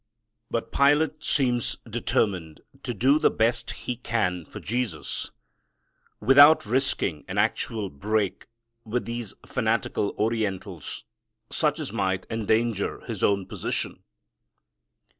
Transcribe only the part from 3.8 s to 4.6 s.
he can for